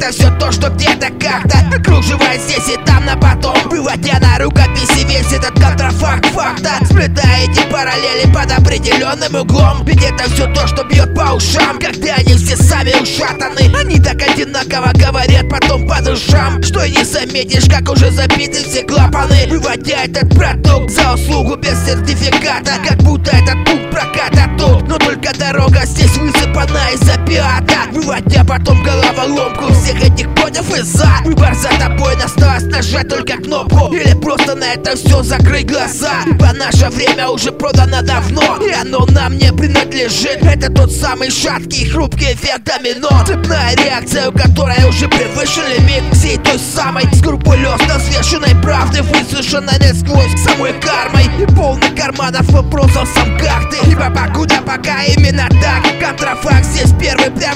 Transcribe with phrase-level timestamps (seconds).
[0.00, 5.04] Это все то, что где-то как-то Окруживает здесь и там на потом Выводя на рукописи
[5.06, 9.84] весь этот контрафакт факта Сплетая эти параллели под определенным углом.
[9.84, 13.70] Ведь это все то, что бьет по ушам Когда они все сами ушатаны.
[13.76, 18.82] Они так одинаково говорят потом по душам Что и не заметишь, как уже забиты все
[18.82, 19.48] клапаны.
[19.50, 24.88] Выводя этот продукт за услугу без сертификата Как будто этот пункт проката тут.
[24.88, 31.08] Но только дорога здесь высыпана из опиата Выводя потом головоломку всех этих подев и за
[31.24, 33.92] Выбор за тобой осталось нажать только кнопку.
[33.92, 36.22] Или просто на это все закрыть глаза.
[36.26, 38.58] Ибо наше время уже продано давно.
[38.58, 40.42] И оно нам не принадлежит.
[40.42, 43.10] Это тот самый шаткий хрупкий эффект домино.
[43.26, 50.40] Цепная реакция, у которой уже превышен лимит Всей той самой скрупулезно взвешенной правды Высушенной насквозь
[50.42, 51.24] самой кармой.
[51.40, 53.90] И полный карманов вопросов сам как ты.
[53.90, 55.19] Ибо покуда пока именно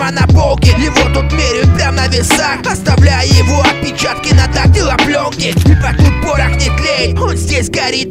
[0.05, 2.61] прямо на полке Его тут меряют прямо на весах.
[2.71, 5.55] Оставляя его отпечатки на дактилопленке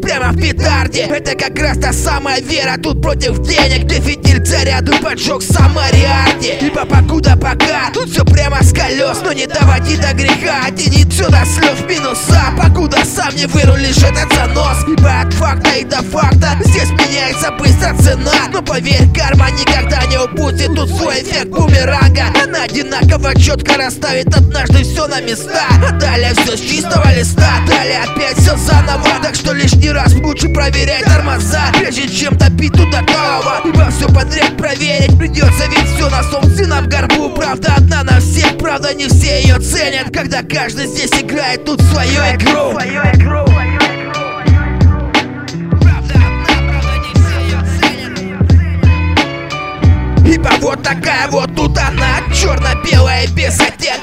[0.01, 2.77] прямо в петарде Это как раз та самая вера.
[2.81, 7.91] Тут против денег Где фитиль заряду поджег сам Ариарди Ибо покуда пока.
[7.93, 10.69] Тут все прямо с колес Но не доводи до греха.
[10.71, 12.43] Тянет все до слез минуса.
[12.57, 14.85] Покуда сам не вырулишь этот занос.
[14.87, 18.49] Ибо от факта и до факта Здесь меняется быстро цена.
[18.51, 20.73] Но поверь, карма никогда не упустит.
[20.75, 22.25] Тут свой эффект бумеранга
[22.63, 25.67] одинаково четко расставит однажды все на места.
[25.99, 27.59] Далее все с чистого листа.
[27.67, 29.19] Далее опять все заново.
[29.21, 34.55] Так что лишний раз лучше проверять тормоза Прежде чем топить туда голова Ибо все подряд
[34.57, 37.29] проверить придется Ведь все на собственном горбу.
[37.29, 40.11] Правда одна на всех, правда не все ее ценят.
[40.13, 42.71] Когда каждый здесь играет тут свою игру.
[42.71, 43.53] Свою игру.
[50.25, 51.53] Ибо вот такая вот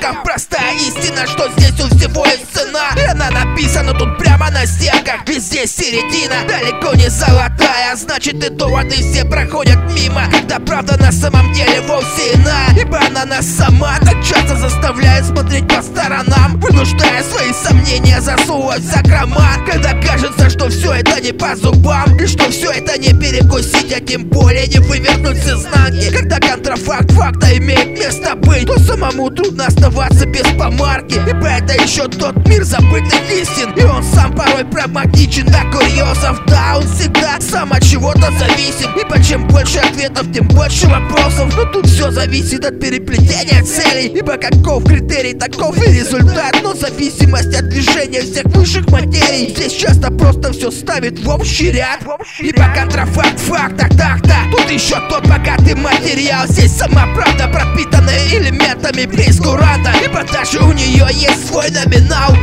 [0.00, 2.91] оттенков Простая истина, что здесь у всего есть цена.
[2.97, 5.21] И она написана тут прямо на стенках.
[5.27, 7.97] Ведь здесь середина далеко не золотая.
[7.97, 10.22] Значит и доводы все проходят мимо.
[10.31, 12.81] Когда правда на самом деле вовсе иная.
[12.81, 16.61] Ибо она нас сама так часто заставляет смотреть по сторонам.
[16.61, 22.17] Вынуждая свои сомнения засовывать в закрома Когда кажется, что все это не по зубам.
[22.17, 26.38] И что все это не перекусить, а тем более не вывернуть с изнанки Когда
[26.70, 28.66] контрафакт факта имеет место быть.
[28.66, 31.19] То самому трудно оставаться без помарки.
[31.28, 33.72] Ибо это еще тот мир забытых истин.
[33.76, 36.41] И он сам порой прагматичен до курьезов.
[36.47, 41.53] Да, он всегда сам от чего-то зависим Ибо чем больше ответов, тем больше вопросов.
[41.56, 44.06] Но тут все зависит от переплетения целей.
[44.08, 46.56] Ибо каков критерий, таков и результат.
[46.62, 49.50] Но зависимость от движения всех высших материй.
[49.50, 52.00] Здесь часто просто все ставит в общий ряд.
[52.38, 58.28] Ибо контрафакт факт, так, так, так Тут еще тот богатый материал Здесь сама правда пропитанная
[58.28, 62.37] элементами прескуранта Ибо даже у нее есть свой номинал.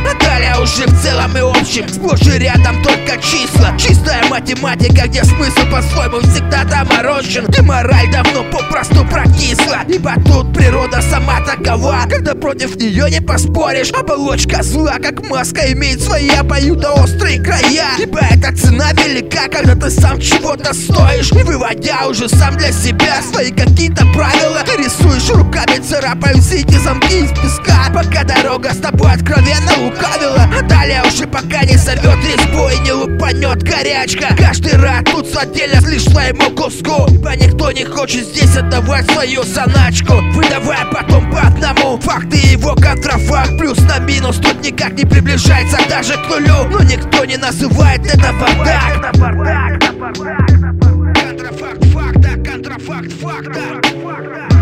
[0.58, 3.76] А уже в целом и общем Сплошь и рядом только числа.
[3.78, 7.46] Чистая математика, где смысл по-своему всегда доморощен.
[7.46, 9.84] И мораль давно попросту прокисла.
[9.88, 12.04] Ибо тут природа сама такова.
[12.10, 17.90] Когда против нее не поспоришь Оболочка зла, как маска, имеет свои обоюдоострые края.
[18.00, 21.30] Ибо эта цена велика, когда ты сам чего-то стоишь.
[21.30, 24.62] И выводя уже сам для себя свои какие-то правила.
[24.78, 27.90] Рисуешь руками, царапаешь все эти замки из песка.
[27.92, 30.48] Пока дорога с тобой откровенно лукавила.
[30.56, 34.34] А далее уже пока не сорвет резьбу и не лупанет горячка.
[34.36, 37.06] Каждый рад тут отдельно лишь своему куску.
[37.10, 40.14] Ибо никто не хочет здесь отдавать свою заначку.
[40.32, 43.58] Выдавая потом по одному факты его контрафакт.
[43.58, 46.68] Плюс на минус тут никак не приближается даже к нулю.
[46.70, 49.12] Но никто не называет это бардак.
[49.12, 50.57] Контрафакт
[52.98, 54.57] факта, контрафакт факта